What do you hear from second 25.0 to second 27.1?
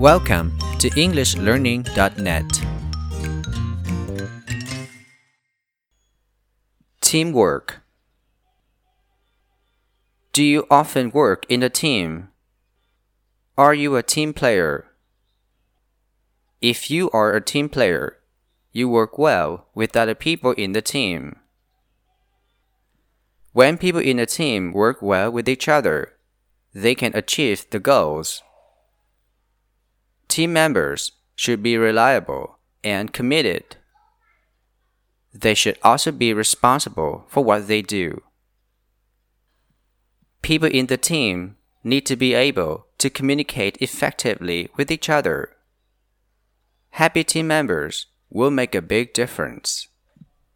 well with each other, they